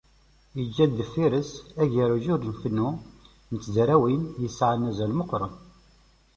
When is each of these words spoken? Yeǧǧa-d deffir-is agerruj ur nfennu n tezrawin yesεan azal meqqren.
Yeǧǧa-d 0.57 0.91
deffir-is 0.99 1.51
agerruj 1.81 2.25
ur 2.33 2.41
nfennu 2.51 2.89
n 3.51 3.55
tezrawin 3.61 4.21
yesεan 4.41 4.87
azal 4.89 5.11
meqqren. 5.15 5.53